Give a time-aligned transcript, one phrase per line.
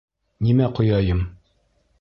[0.47, 1.23] Нимә ҡояйым?